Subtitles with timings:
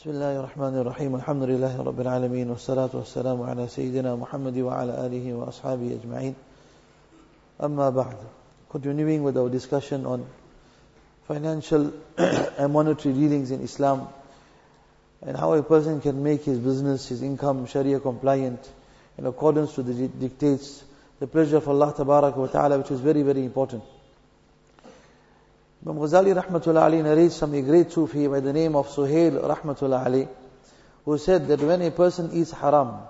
[0.00, 5.34] بسم الله الرحمن الرحيم الحمد لله رب العالمين والصلاة والسلام على سيدنا محمد وعلى آله
[5.34, 6.34] وأصحابه أجمعين
[7.60, 8.16] أما بعد
[8.70, 10.24] Continuing with our discussion on
[11.28, 14.08] financial and monetary dealings in Islam
[15.20, 18.66] and how a person can make his business, his income Sharia compliant
[19.18, 20.82] in accordance to the dictates,
[21.18, 23.84] the pleasure of Allah wa ta'ala which is very very important.
[25.85, 30.03] Imam Ghazali rahmatullah Ali narrates from a great Sufi by the name of Suhail rahmatullah
[30.03, 30.27] Ali,
[31.03, 33.01] who said that when a person eats haram,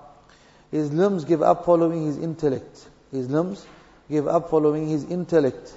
[0.72, 2.86] his limbs give up following his intellect.
[3.14, 3.66] His limbs
[4.10, 5.72] give up following his intellect.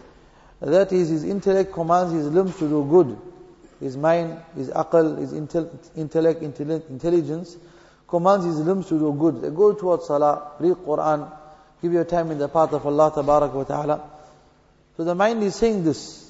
[0.60, 3.16] That is, his intellect commands his limbs to do good.
[3.78, 7.56] His mind, his aql, his intellect, intelligence
[8.08, 9.40] commands his limbs to do good.
[9.42, 11.30] They go towards salah, read Quran,
[11.80, 14.10] give your time in the path of Allah ta'ala.
[14.96, 16.27] So the mind is saying this.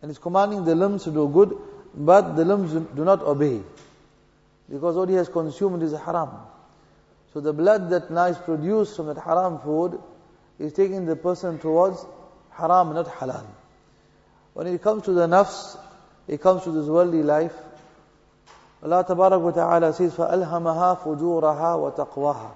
[0.00, 1.56] And He's commanding the limbs to do good,
[1.94, 3.60] but the limbs do not obey.
[4.70, 6.30] Because what He has consumed is haram.
[7.32, 10.00] So the blood that now is produced from that haram food
[10.58, 12.04] is taking the person towards
[12.50, 13.46] haram, not halal.
[14.54, 15.78] When it comes to the nafs,
[16.26, 17.54] it comes to this worldly life.
[18.82, 22.50] Allah Tabarak wa Ta'ala says, فَأَلْهَمَهَا فُجُورَهَا وَتَقْوَاهَا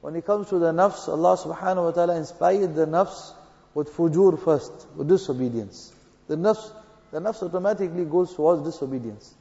[0.00, 3.32] When it comes to the nafs, Allah Subhanahu wa Ta'ala inspired the nafs
[3.74, 5.92] with fujur first, with disobedience.
[6.28, 6.72] The nafs,
[7.12, 9.34] the nafs automatically goes towards disobedience.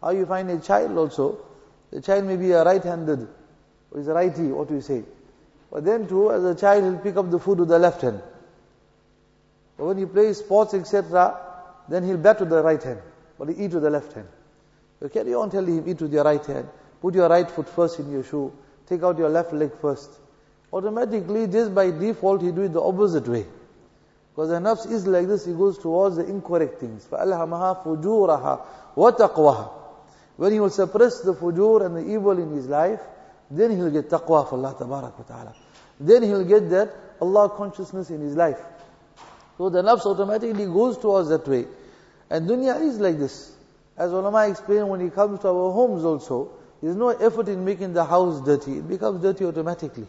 [0.00, 1.38] How you find a child also,
[1.90, 3.28] the child may be a right-handed,
[3.90, 5.02] or is a righty, what do you say?
[5.70, 8.22] But then too, as a child, he'll pick up the food with the left hand.
[9.76, 11.36] But when he plays sports, etc.,
[11.88, 13.00] then he'll bat with the right hand,
[13.38, 14.28] but he eat with the left hand.
[15.00, 16.68] You carry on telling him, eat with your right hand,
[17.00, 18.52] put your right foot first in your shoe,
[18.86, 20.10] take out your left leg first.
[20.72, 23.46] Automatically, just by default, he do it the opposite way.
[24.34, 27.06] Because the nafs is like this, it goes towards the incorrect things.
[27.06, 28.60] فَأَلْهَمَهَا فُجُورَهَا
[28.96, 29.70] وَتَقْوَهَا
[30.36, 33.00] When he will suppress the fujur and the evil in his life,
[33.48, 35.54] then he'll get taqwa for Allah tabarak wa ta'ala.
[36.00, 38.58] Then he'll get that Allah consciousness in his life.
[39.56, 41.66] So the nafs automatically goes towards that way.
[42.28, 43.52] And dunya is like this.
[43.96, 46.50] As ulama explained, when it comes to our homes also,
[46.82, 48.78] there's no effort in making the house dirty.
[48.78, 50.08] It becomes dirty automatically.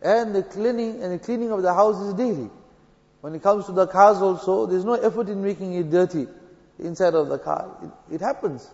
[0.00, 2.50] And the cleaning and the cleaning of the house is daily.
[3.20, 6.26] When it comes to the cars also, there's no effort in making it dirty
[6.78, 7.76] inside of the car.
[7.82, 8.70] It, it happens.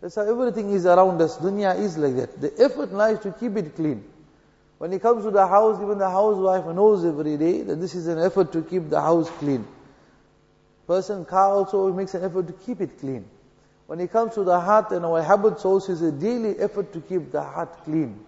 [0.00, 1.38] That's how everything is around us.
[1.38, 2.40] Dunya is like that.
[2.40, 4.04] The effort lies to keep it clean.
[4.78, 8.08] When it comes to the house, even the housewife knows every day that this is
[8.08, 9.66] an effort to keep the house clean.
[10.86, 13.24] Person, car also makes an effort to keep it clean.
[13.86, 17.00] When it comes to the heart and our habits also is a daily effort to
[17.00, 18.18] keep the heart clean.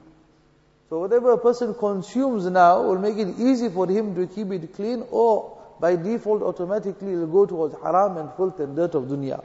[0.89, 4.75] So whatever a person consumes now will make it easy for him to keep it
[4.75, 9.05] clean or by default automatically it will go towards haram and filth and dirt of
[9.05, 9.45] dunya.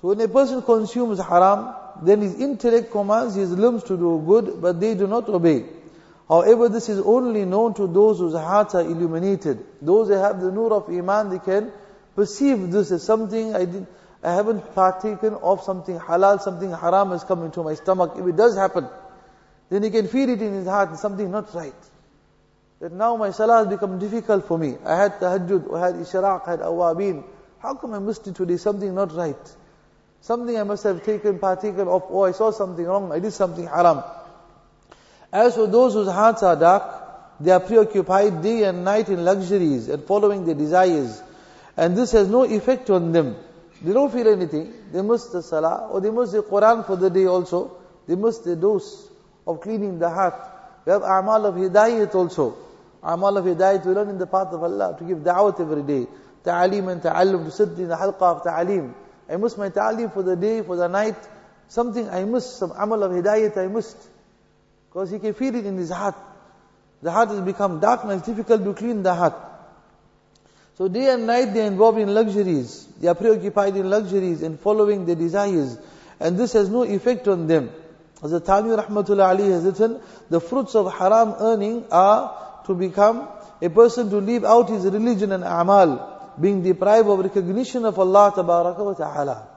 [0.00, 4.60] So when a person consumes haram, then his intellect commands his limbs to do good,
[4.60, 5.64] but they do not obey.
[6.28, 9.64] However, this is only known to those whose hearts are illuminated.
[9.82, 11.70] Those who have the nur of iman, they can
[12.16, 13.86] perceive this as something I did,
[14.22, 18.14] I haven't partaken of something halal, something haram has come into my stomach.
[18.16, 18.88] If it does happen,
[19.70, 21.74] then he can feel it in his heart, something not right.
[22.80, 24.76] That now my salah has become difficult for me.
[24.84, 27.24] I had tahajjud, I had ishraq, I had awabin.
[27.60, 28.56] How come I missed it today?
[28.58, 29.56] Something not right.
[30.20, 33.32] Something I must have taken, partaken of, or oh, I saw something wrong, I did
[33.32, 34.02] something haram.
[35.32, 39.88] As for those whose hearts are dark, they are preoccupied day and night in luxuries
[39.88, 41.22] and following their desires.
[41.76, 43.36] And this has no effect on them.
[43.82, 44.72] They don't feel anything.
[44.92, 47.76] They miss the salah, or they miss the Quran for the day also.
[48.06, 49.08] They miss the dose
[49.46, 50.34] of cleaning the heart.
[50.84, 52.56] We have a'mal of hidayat also.
[53.02, 56.06] A'mal of hidayat we learn in the path of Allah to give da'wat every day.
[56.44, 58.92] Ta'aleem and ta'allum, to sit in the halqa of ta'aleem.
[59.28, 61.16] I miss my ta'aleem for the day, for the night.
[61.68, 63.96] Something I missed, some amal of hidayat I missed.
[64.88, 66.14] Because he can feel it in his heart.
[67.02, 69.34] The heart has become dark and it's difficult to clean the heart.
[70.76, 72.86] So day and night they are involved in luxuries.
[73.00, 75.78] They are preoccupied in luxuries and following their desires.
[76.18, 77.70] And this has no effect on them.
[78.23, 83.27] Hazrat Thani Rahmatullah Ali has written, the fruits of haram earning are to become
[83.61, 88.33] a person to leave out his religion and amal, being deprived of recognition of Allah
[88.35, 89.47] wa ta'ala.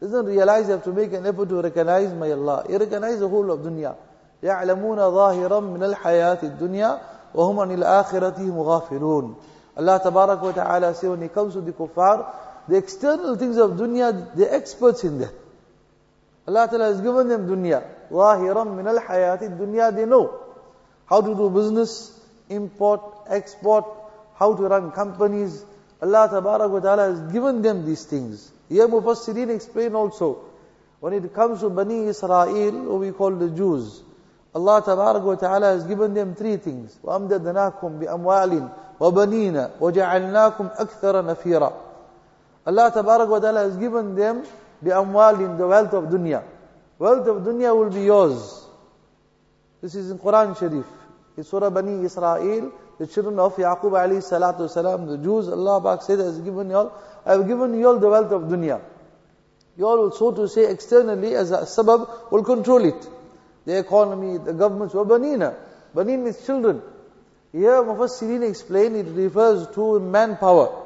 [0.00, 2.64] Doesn't realize you have to make an effort to recognize my Allah.
[2.68, 3.94] You recognize the whole of dunya.
[4.42, 7.00] يعلمون ظاهرا من الحياة الدنيا
[7.34, 9.34] وهم عن الآخرة مغافلون
[9.76, 12.26] Allah Tabarak wa Ta'ala say when it comes to the kuffar,
[12.68, 15.32] the external things of dunya, they're experts in that.
[16.46, 17.82] Allah Ta'ala has given them dunya.
[18.12, 20.30] ظاهرا من الحياة الدنيا they know
[21.06, 23.84] how to do business, import, export,
[24.34, 25.64] how to run companies.
[26.00, 28.50] Allah Tabarak wa Ta'ala has given them these things.
[28.68, 30.52] Here Mufassirin explain also,
[31.02, 34.02] When it comes to Bani Israel, who we call the Jews,
[34.54, 36.96] Allah wa ta'ala has given them three things.
[37.02, 38.70] وَأَمْدَدْنَاكُمْ بِأَمْوَالٍ
[39.00, 41.72] وَبَنِينَ وَجَعَلْنَاكُمْ أَكْثَرَ نَفِيرًا
[42.66, 42.92] Allah
[43.28, 44.44] wa ta'ala has given them
[44.84, 46.44] بِأَمْوَالٍ the wealth of dunya.
[46.99, 48.65] Wealth of dunya will be yours.
[49.81, 50.85] This is in Quran Sharif.
[51.37, 56.01] In Surah Bani Israel, the children of Yaqub alayhi salatu salam, the Jews, Allah Pak
[56.01, 58.81] said, has given you all, I have given you all the wealth of dunya.
[59.77, 63.07] You all so to say, externally as a sabab, will control it.
[63.65, 65.55] The economy, the governments, were banina.
[65.93, 66.81] Banin means children.
[67.51, 70.83] Here Mufassirin explain it refers to manpower.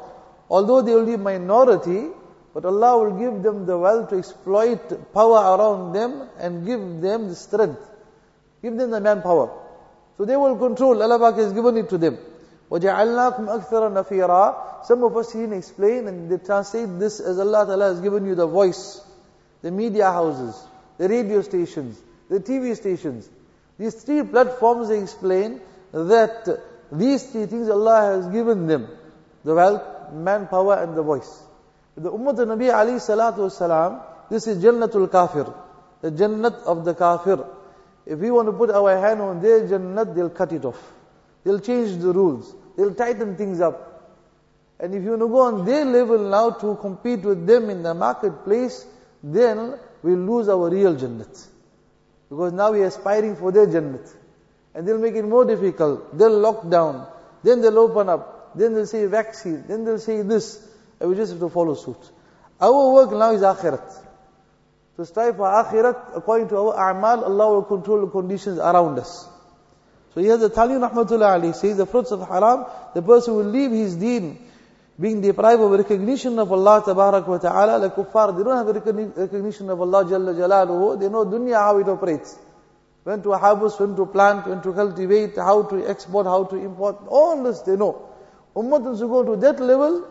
[0.49, 2.09] Although they will be minority,
[2.56, 7.28] but Allah will give them the wealth to exploit power around them and give them
[7.28, 7.86] the strength.
[8.62, 9.50] Give them the manpower.
[10.16, 11.02] So they will control.
[11.02, 12.16] Allah has given it to them.
[12.70, 17.84] وَجَعَلْنَاكُمْ أَكْثَرَ نَفِيرًا Some of us here explain and they translate this as Allah Ta'ala
[17.92, 19.02] has given you the voice,
[19.62, 20.56] the media houses,
[20.98, 22.00] the radio stations,
[22.30, 23.28] the TV stations.
[23.78, 25.60] These three platforms they explain
[25.92, 26.48] that
[26.90, 28.88] these three things Allah has given them.
[29.44, 31.42] The wealth, manpower and the voice.
[32.01, 35.53] The Ummah of Nabi Ali Salatu Wasalam, this is Jannatul Kafir.
[36.01, 37.45] The Jannat of the Kafir.
[38.07, 40.81] If we want to put our hand on their Jannat, they'll cut it off.
[41.43, 42.55] They'll change the rules.
[42.75, 43.87] They'll tighten things up.
[44.79, 47.83] And if you want to go on their level now to compete with them in
[47.83, 48.83] the marketplace,
[49.21, 51.47] then we'll lose our real Jannat.
[52.29, 54.11] Because now we're aspiring for their Jannat.
[54.73, 56.17] And they'll make it more difficult.
[56.17, 57.05] They'll lock down.
[57.43, 58.57] Then they'll open up.
[58.57, 59.65] Then they'll say vaccine.
[59.67, 60.69] Then they'll say this.
[61.01, 61.97] And we just have to follow suit.
[62.61, 63.91] Our work now is akhirat.
[64.97, 69.27] To strive for akhirat, according to our a'mal, Allah will control the conditions around us.
[70.13, 73.71] So here the Taliban Rahmatullah Ali says the fruits of haram, the person will leave
[73.71, 74.47] his deen
[74.99, 79.69] being deprived of recognition of Allah Tabarak wa Ta'ala, like kuffar, they don't have recognition
[79.69, 82.37] of Allah Jalla Jalaluhu, they know dunya how it operates.
[83.03, 86.97] When to harvest, when to plant, when to cultivate, how to export, how to import,
[87.07, 88.09] all this they know.
[88.55, 90.07] Ummatans who go to that level,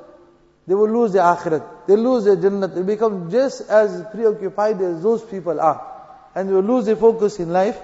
[0.66, 5.02] they will lose their akhirat, they lose their jannat, they become just as preoccupied as
[5.02, 5.86] those people are.
[6.34, 7.78] And they will lose their focus in life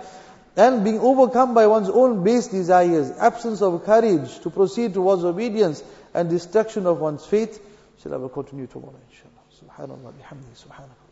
[0.56, 5.82] and being overcome by one's own base desires, absence of courage to proceed towards obedience
[6.14, 7.61] and destruction of one's faith.
[8.02, 9.96] Shall I continue tomorrow inshallah.
[9.96, 11.05] Subhanallah bihamdi subhanallah.